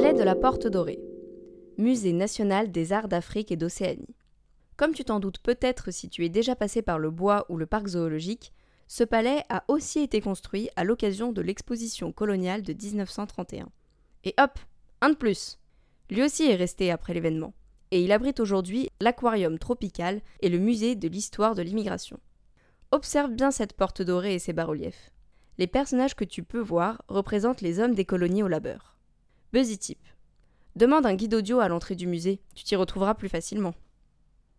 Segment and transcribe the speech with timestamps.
[0.00, 0.98] Palais de la Porte Dorée,
[1.76, 4.16] Musée national des arts d'Afrique et d'Océanie.
[4.78, 7.66] Comme tu t'en doutes peut-être si tu es déjà passé par le bois ou le
[7.66, 8.54] parc zoologique,
[8.88, 13.68] ce palais a aussi été construit à l'occasion de l'exposition coloniale de 1931.
[14.24, 14.58] Et hop,
[15.02, 15.58] un de plus
[16.08, 17.52] Lui aussi est resté après l'événement,
[17.90, 22.18] et il abrite aujourd'hui l'aquarium tropical et le musée de l'histoire de l'immigration.
[22.90, 25.12] Observe bien cette porte dorée et ses bas-reliefs.
[25.58, 28.96] Les personnages que tu peux voir représentent les hommes des colonies au labeur.
[29.52, 29.98] Buzzy Tip.
[30.76, 33.74] Demande un guide audio à l'entrée du musée, tu t'y retrouveras plus facilement.